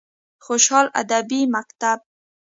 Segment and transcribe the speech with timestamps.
[0.45, 1.99] خوشحال ادبي مکتب: